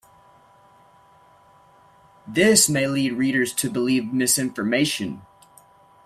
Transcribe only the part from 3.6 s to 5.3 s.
believe misinformation.